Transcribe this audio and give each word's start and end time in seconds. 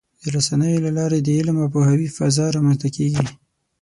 د 0.21 0.23
رسنیو 0.35 0.83
له 0.85 0.91
لارې 0.97 1.19
د 1.21 1.29
علم 1.37 1.57
او 1.63 1.67
پوهاوي 1.73 2.07
فضا 2.17 2.45
رامنځته 2.55 2.87
کېږي. 2.97 3.25